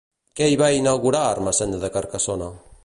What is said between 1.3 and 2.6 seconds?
Ermessenda de Carcassona?